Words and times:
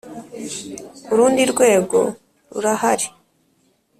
Urundi 1.11 1.43
rwego 1.51 1.99
rurahari. 2.53 3.07